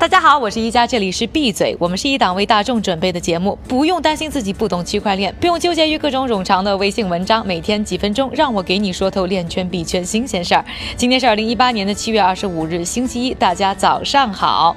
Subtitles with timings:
[0.00, 1.76] 大家好，我是一加，这里是闭嘴。
[1.78, 10.64] 我们是一档为大众准备的节目，不用担心自己不懂区块链，不用纠结于各种冗长的微信文章，每天几分钟，让我给你说透链圈币圈新鲜事儿。
[10.96, 14.74] 今天是二零一八年的七月二十五日，星期一，大家早上好。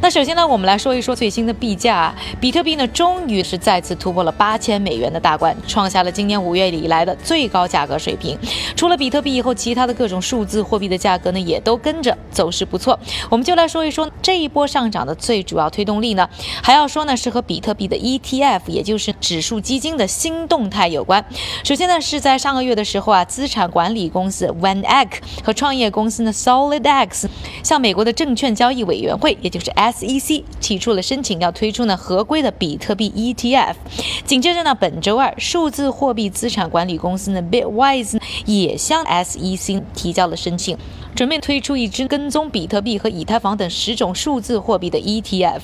[0.00, 8.36] 那首先呢，我们来说一说最新的币价，比特币呢，终于是再次突破了八千美元的大关，创下了今年五月以来的最高价格水平。
[8.74, 12.98] 除了比特币以后，其他的各种数字货币的价格呢，也都跟着走势不错。
[13.30, 14.63] 我们就来说一说这一波。
[14.66, 16.28] 上涨的最主要推动力呢，
[16.62, 21.24] 还要说呢是和比特币的 ETF，也就是指数基金的新动态有关。
[21.62, 25.08] 首先呢是在上个月的时候啊，资产管理公司 OneEck
[25.42, 27.26] 和创业公司呢 SolidX
[27.64, 33.74] 向美国的证券交易委员会，也就是 SEC 提出了申请，要推出呢合规的比特币 ETF。
[34.24, 40.78] 紧接着呢，本周二，数字货币资产管理公司呢 Bitwise 也向 SEC 提交了申请。
[41.16, 45.60] 准备推出一支跟踪比特币和以太坊等十种数字货币的 ETF。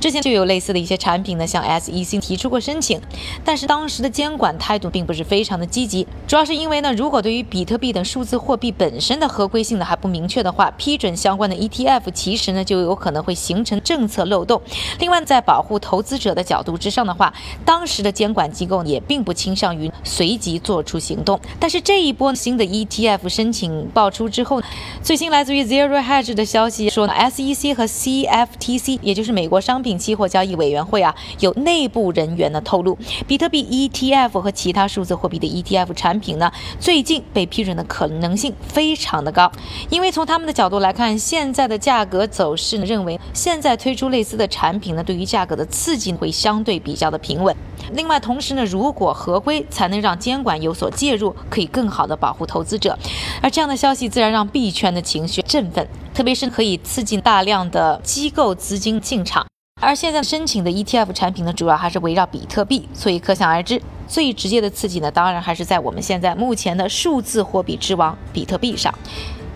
[0.00, 3.00] 之前就有类似的一些产品呢，向 SEC 提出过申请，
[3.44, 14.60] 但是当时的监管态度并不是非常的积极，主要是因为呢，如果对于比特币等数字货币本身的合规性呢还不明确的话，批准相关的 ETF 其实呢就有可能会形成政策漏洞。
[14.98, 17.32] 另外，在保护投资者的角度之上的话，
[17.64, 21.38] 当时的监管机构也并不倾向于随即做出行动。
[21.60, 24.60] 但是这一波新的 ETF 申请爆出之后，
[25.02, 39.50] 最新来自于 Zero Hedge 的消息说，SEC 和 CFTC，也就是美国商商品期货交易委员会啊，有内部人员呢透露，比特币 ETF 和其他数字货币的 ETF 产品呢，最近被批准的可能性非常的高。
[39.88, 47.56] 因为从他们的角度来看，现在的价格走势呢，认为现在推出类似的产品呢，对于价格的刺激会相对比较的平稳。
[47.94, 52.98] 另外，同时呢，如果合规，才能让监管有所介入，可以更好的保护投资者。
[53.40, 59.46] 而这样的消息自然让币圈的情绪振奋，特别是可以刺激大量的机构资金进场。
[59.82, 68.94] 而现在申请的 ETF 产品呢，主要还是围绕比特币，所以可想而知，最直接的刺激呢，当然还是在我们现在目前的数字货币之王比特币上。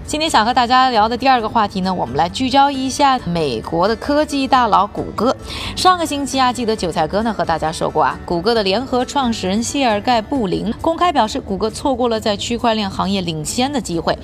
[0.06, 5.37] 今天想和大家聊的第二个话题呢，我们来聚焦一下美国的科技大佬谷歌。
[5.75, 14.16] 上个星期啊，记得韭菜哥呢和大家说过啊，谷歌的联合创始人谢尔盖布林公开表示，谷歌错过了在区块链行业领先的机会。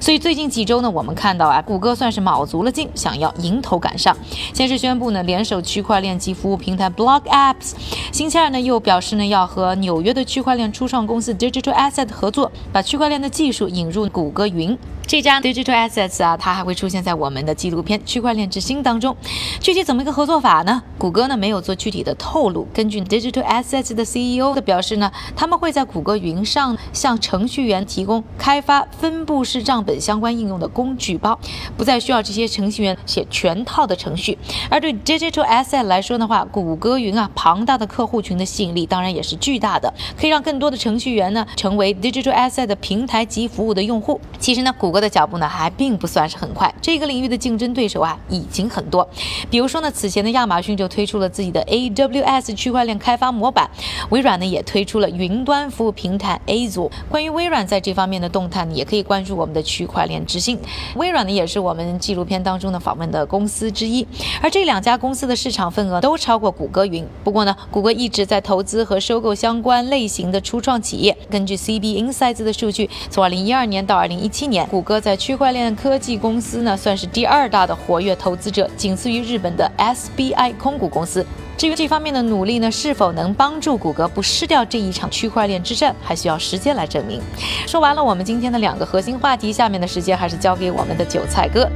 [0.00, 4.16] 所以最近几周呢，我们看到啊，谷歌算是卯足了劲，想要迎头赶上。
[4.52, 7.72] 先是宣布呢，联手区块链及服务平台 Block Apps，
[8.12, 14.78] 星期二呢又表示呢，要和纽约的区块链初创公司 Digital Asset 合作，把区块链的技术引入谷歌云。
[15.06, 19.14] 这张 Digital Assets 啊，它还会出现在我们的纪录片《区块链之星》当中。
[19.60, 20.82] 具体怎么一个合作法呢？
[20.96, 22.66] 谷歌呢没有做具体的透露。
[22.72, 31.38] 根据 Digital Assets 的 CEO 的表示呢，他们会在谷歌云上向程序员提供开发分布式账本相关应用的工具包，
[31.76, 34.38] 不再需要这些程序员写全套的程序。
[34.70, 44.18] 而对 Digital Asset 来说的话，谷歌云啊庞大的客户群的吸引力当然也是巨大的，可以让更多的程序员呢成为 Digital Asset 的平台及服务的用户。
[44.38, 44.93] 其实呢，谷。
[44.94, 49.08] 谷歌的脚步呢还并不算是很快，这个领域的竞争对手啊已经很多。
[49.50, 53.68] 比如说呢，此前的亚马逊就推出了自己的 AWS 区块链开发模板，
[54.10, 56.88] 微软呢也推出了云端服务平台 Azure。
[57.08, 60.56] 关于微软在这方面的动态，也可以关注我们的区块链之星。
[60.94, 64.06] 微软呢也是我们纪录片当中的访问的公司之一，
[64.40, 67.04] 而这两家公司的市场份额都超过谷歌云。
[67.24, 71.16] 不过呢，谷歌一直在投资和收购相关类型的初创企业。
[71.28, 81.24] 根据 CB Insights 的数据，从2012年到2017年，谷歌在区块链科技公司呢，算是第二大的活跃投资者，仅次于日本的 SBI 空股公司。
[81.56, 87.20] 至于这方面的努力呢，是否能帮助谷歌不失掉这一场区块链之战，还需要时间来证明。
[87.66, 91.68] 说完了我们今天的两个核心话题，下面的时间还是交给我们的韭菜哥。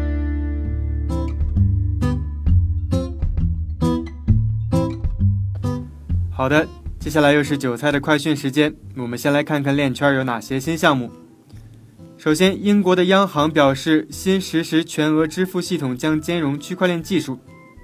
[6.30, 6.66] 好的，
[7.00, 11.10] 接下来又是韭菜的快讯时间，我们先来看看链圈有哪些新项目。
[12.18, 17.38] 首先，英国的央行表示，新实时全额支付系统将兼容区块链技术。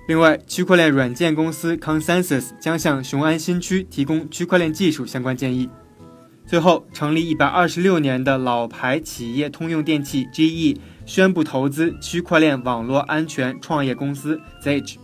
[0.08, 5.70] 另外，区块链软件公司 Consensus 将向雄安新区提供区块链技术相关建议。
[6.44, 14.96] 最后，成立一百二十六年的老牌企业通用电气 GE 宣布投资区块链网络安全创业公司 Zage。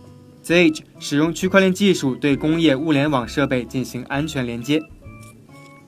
[0.43, 4.81] Zage 使用区块链技术对工业物联网设备进行安全连接。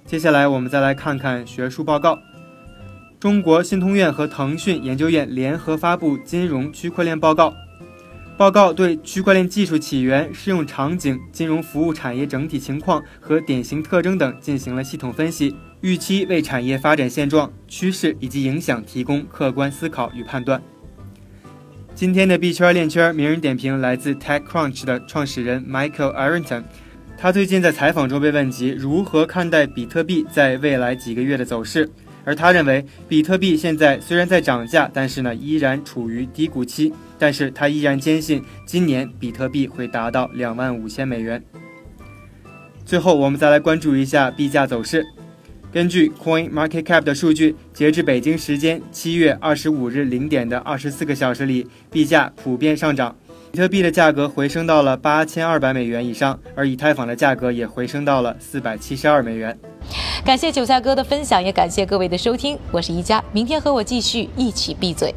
[0.05, 2.17] 接下来，我们再来看看学术报告。
[3.23, 7.55] 中国信通院和腾讯研究院联合发布金融区块链报告，
[8.35, 20.61] 报告对区块链技术起源、适用场景、金融服务产业整体情况和典型特征等进行了系统分析，预期为产业发展现状、趋势以及影响提供客观思考与判断。
[21.95, 26.63] 今天的币圈链圈名人点评来自 TechCrunch 的创始人 Michael Arrington。
[27.17, 31.89] 他最近在采访中被问及如何看待比特币在未来几个月的走势，
[32.23, 36.93] 而他认为比特币现在虽然在涨价，但是呢依然处于低谷期。
[37.19, 41.41] 但是他依然坚信今年比特币会达到两万五千美元。
[42.85, 45.05] 最后，我们再来关注一下币价走势。
[45.71, 53.15] 根据 Coin Market Cap 的数据，截至北京时间七月二十五日零点的二十四个小时里，币价普遍上涨。
[53.53, 59.57] 比特币的价格回升到了八千二百美元以上，而以太坊的价格也回升到了四百七十二美元。
[60.25, 62.57] 感谢韭菜哥的分享，也感谢各位的收听。
[62.71, 65.13] 我是宜佳，明天和我继续一起闭嘴。